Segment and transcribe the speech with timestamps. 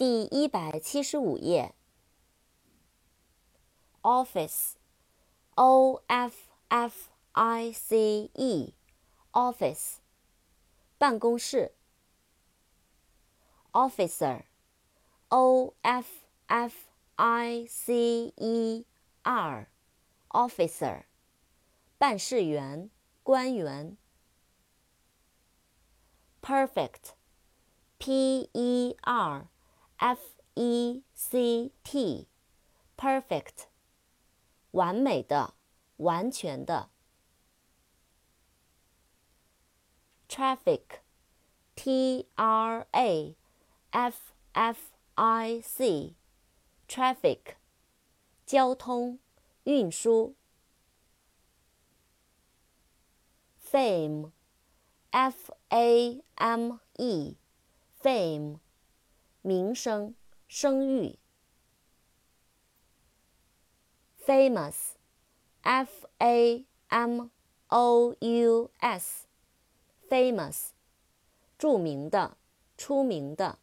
[0.00, 1.74] 第一百七十五页。
[4.00, 6.34] office，o f
[6.68, 9.96] f i c e，office，
[10.96, 11.74] 办公室。
[13.72, 16.06] officer，o f
[16.46, 16.74] f
[17.16, 18.86] i c e
[19.20, 21.04] r，officer，
[21.98, 22.88] 办事员、
[23.22, 23.98] 官员。
[26.40, 29.50] perfect，p e r
[29.99, 30.19] f
[30.55, 33.67] e c t，perfect，
[34.71, 35.53] 完美的，
[35.97, 36.89] 完全的。
[40.27, 43.35] traffic，t r a
[43.91, 47.55] f f i c，traffic，
[48.45, 49.19] 交通，
[49.63, 50.35] 运输。
[53.57, 58.59] fame。f a m e，fame，
[59.42, 60.14] 名声、
[60.46, 61.18] 声誉。
[64.30, 67.30] famous，f a m
[67.68, 70.68] o u s，famous，
[71.58, 72.36] 著名的、
[72.76, 73.58] 出名的。